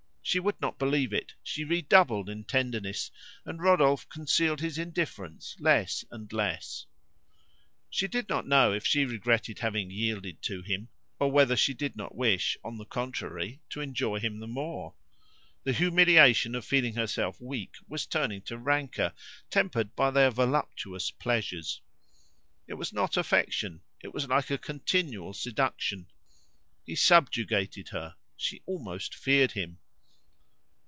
She 0.23 0.39
would 0.39 0.61
not 0.61 0.79
believe 0.79 1.11
it; 1.11 1.33
she 1.43 1.65
redoubled 1.65 2.29
in 2.29 2.45
tenderness, 2.45 3.11
and 3.43 3.59
Rodolphe 3.61 4.05
concealed 4.07 4.61
his 4.61 4.77
indifference 4.77 5.57
less 5.59 6.05
and 6.09 6.31
less. 6.31 6.85
She 7.89 8.07
did 8.07 8.29
not 8.29 8.47
know 8.47 8.71
if 8.71 8.85
she 8.85 9.03
regretted 9.03 9.59
having 9.59 9.89
yielded 9.91 10.41
to 10.43 10.61
him, 10.61 10.87
or 11.19 11.29
whether 11.31 11.57
she 11.57 11.73
did 11.73 11.97
not 11.97 12.15
wish, 12.15 12.55
on 12.63 12.77
the 12.77 12.85
contrary, 12.85 13.59
to 13.71 13.81
enjoy 13.81 14.19
him 14.19 14.39
the 14.39 14.47
more. 14.47 14.93
The 15.65 15.73
humiliation 15.73 16.55
of 16.55 16.63
feeling 16.63 16.93
herself 16.93 17.41
weak 17.41 17.73
was 17.89 18.05
turning 18.05 18.41
to 18.43 18.57
rancour, 18.57 19.13
tempered 19.49 19.97
by 19.97 20.11
their 20.11 20.29
voluptuous 20.31 21.09
pleasures. 21.11 21.81
It 22.67 22.75
was 22.75 22.93
not 22.93 23.17
affection; 23.17 23.81
it 24.01 24.13
was 24.13 24.29
like 24.29 24.49
a 24.49 24.57
continual 24.57 25.33
seduction. 25.33 26.07
He 26.85 26.95
subjugated 26.95 27.89
her; 27.89 28.15
she 28.37 28.61
almost 28.65 29.13
feared 29.13 29.53
him. 29.53 29.79